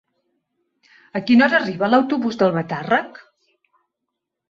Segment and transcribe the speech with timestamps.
[1.19, 3.25] A quina hora arriba l'autobús d'Albatàrrec?